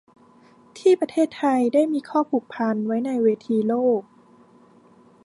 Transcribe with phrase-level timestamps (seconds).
[0.77, 4.01] ที่ประเทศไทยได้มีข้อผูกพันไว้ในเวทีโลก